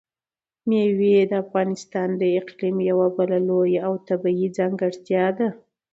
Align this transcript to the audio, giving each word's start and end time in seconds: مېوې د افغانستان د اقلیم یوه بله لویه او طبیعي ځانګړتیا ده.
مېوې 0.67 1.15
د 1.29 1.33
افغانستان 1.43 2.09
د 2.21 2.23
اقلیم 2.39 2.77
یوه 2.89 3.07
بله 3.17 3.37
لویه 3.47 3.79
او 3.87 3.93
طبیعي 4.07 4.47
ځانګړتیا 4.57 5.25
ده. 5.37 5.47